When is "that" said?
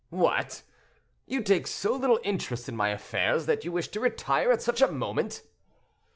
3.45-3.63